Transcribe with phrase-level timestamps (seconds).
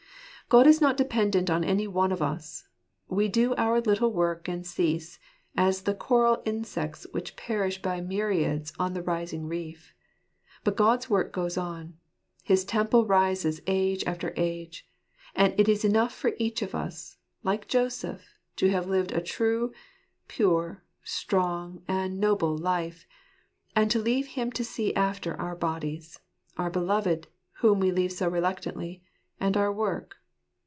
[0.49, 2.67] God is not dependent on any one of us.
[3.07, 5.17] We do our little work and cease,
[5.55, 9.93] as the coral insects which perish by myriads on the rising reef.
[10.65, 11.93] But God's work goes on.
[12.43, 14.85] His temple rises age after age.
[15.33, 19.71] And it is enough for each of us, like Joseph, to have lived a true,
[20.27, 23.07] pure, strong, and noble life—
[23.73, 26.19] and to leave Him to see after our bodies;
[26.57, 27.27] our beloved,
[27.59, 29.01] whom we leave so reluctantly;
[29.39, 30.17] and our work.